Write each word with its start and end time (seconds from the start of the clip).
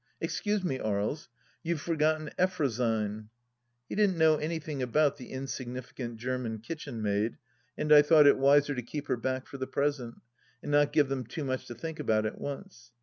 "Excuse 0.19 0.63
me, 0.63 0.79
Aries. 0.83 1.29
You 1.61 1.75
have 1.75 1.81
forgotten 1.81 2.31
Effrosyne 2.39 3.07
1" 3.15 3.29
He 3.89 3.93
didn't 3.93 4.17
know 4.17 4.35
anything 4.37 4.81
about 4.81 5.17
the 5.17 5.29
insignificant 5.29 6.19
Gierman 6.19 6.63
kitchenmaid, 6.63 7.37
and 7.77 7.93
I 7.93 8.01
thought 8.01 8.25
it 8.25 8.39
wiser 8.39 8.73
to 8.73 8.81
keep 8.81 9.07
her 9.09 9.15
back 9.17 9.45
for 9.45 9.59
the 9.59 9.67
present 9.67 10.15
and 10.63 10.71
not 10.71 10.91
give 10.91 11.07
them 11.07 11.23
too 11.27 11.43
much 11.43 11.67
to 11.67 11.75
think 11.75 11.99
about 11.99 12.25
at 12.25 12.39
once. 12.41 12.93